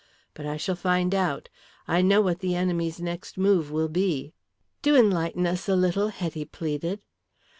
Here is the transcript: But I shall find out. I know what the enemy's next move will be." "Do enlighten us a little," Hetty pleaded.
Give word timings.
But 0.33 0.47
I 0.47 0.57
shall 0.57 0.73
find 0.73 1.13
out. 1.13 1.47
I 1.87 2.01
know 2.01 2.21
what 2.21 2.39
the 2.39 2.55
enemy's 2.55 2.99
next 2.99 3.37
move 3.37 3.69
will 3.69 3.87
be." 3.87 4.33
"Do 4.81 4.95
enlighten 4.95 5.45
us 5.45 5.69
a 5.69 5.75
little," 5.75 6.07
Hetty 6.07 6.45
pleaded. 6.45 7.01